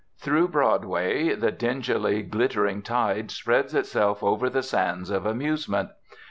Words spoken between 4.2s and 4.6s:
over